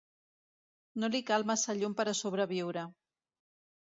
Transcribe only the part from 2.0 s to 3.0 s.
per a sobreviure.